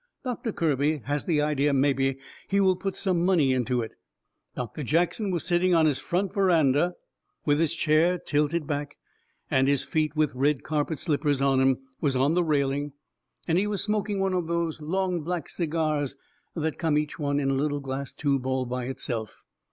Doctor 0.23 0.51
Kirby 0.51 1.03
has 1.05 1.25
the 1.25 1.43
idea 1.43 1.73
mebby 1.75 2.17
he 2.47 2.59
will 2.59 2.75
put 2.75 2.95
some 2.95 3.23
money 3.23 3.53
into 3.53 3.83
it. 3.83 3.91
Doctor 4.55 4.81
Jackson 4.81 5.29
was 5.29 5.43
setting 5.43 5.75
on 5.75 5.85
his 5.85 5.99
front 5.99 6.33
veranda 6.33 6.95
with 7.45 7.59
his 7.59 7.75
chair 7.75 8.17
tilted 8.17 8.65
back, 8.65 8.97
and 9.51 9.67
his 9.67 9.83
feet, 9.83 10.15
with 10.15 10.33
red 10.33 10.63
carpet 10.63 10.97
slippers 10.97 11.39
on 11.39 11.61
'em, 11.61 11.77
was 12.01 12.15
on 12.15 12.33
the 12.33 12.43
railing, 12.43 12.93
and 13.47 13.59
he 13.59 13.67
was 13.67 13.83
smoking 13.83 14.19
one 14.19 14.33
of 14.33 14.47
these 14.47 14.81
long 14.81 15.21
black 15.21 15.47
cigars 15.47 16.15
that 16.55 16.79
comes 16.79 16.97
each 16.97 17.19
one 17.19 17.39
in 17.39 17.51
a 17.51 17.53
little 17.53 17.79
glass 17.79 18.15
tube 18.15 18.47
all 18.47 18.65
by 18.65 18.85
itself. 18.85 19.43